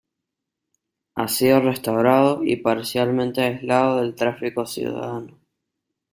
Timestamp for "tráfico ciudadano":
4.15-5.37